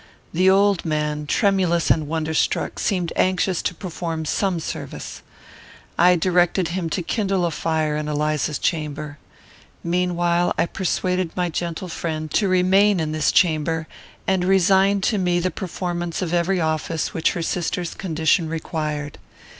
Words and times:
The 0.33 0.49
old 0.49 0.83
man, 0.83 1.27
tremulous 1.27 1.91
and 1.91 2.07
wonder 2.07 2.33
struck, 2.33 2.79
seemed 2.79 3.13
anxious 3.15 3.61
to 3.61 3.75
perform 3.75 4.25
some 4.25 4.59
service. 4.59 5.21
I 5.95 6.15
directed 6.15 6.69
him 6.69 6.89
to 6.89 7.03
kindle 7.03 7.45
a 7.45 7.51
fire 7.51 7.95
in 7.97 8.07
Eliza's 8.07 8.57
chamber. 8.57 9.19
Meanwhile 9.83 10.55
I 10.57 10.65
persuaded 10.65 11.29
my 11.37 11.49
gentle 11.49 11.87
friend 11.87 12.31
to 12.31 12.47
remain 12.47 12.99
in 12.99 13.11
this 13.11 13.31
chamber, 13.31 13.87
and 14.25 14.43
resign 14.43 15.01
to 15.01 15.19
me 15.19 15.37
the 15.39 15.51
performance 15.51 16.23
of 16.23 16.33
every 16.33 16.59
office 16.59 17.13
which 17.13 17.33
her 17.33 17.43
sister's 17.43 17.93
condition 17.93 18.49
required. 18.49 19.19